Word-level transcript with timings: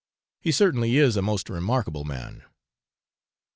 He 0.39 0.51
certainly 0.51 0.97
is 0.97 1.15
a 1.15 1.21
most 1.21 1.47
remarkable 1.47 2.05
man. 2.05 2.41